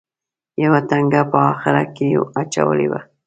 [0.63, 2.07] یوه ټونګه په اخره کې
[2.41, 2.99] اچولې وه.